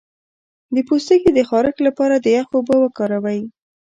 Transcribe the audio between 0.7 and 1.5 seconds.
د پوستکي د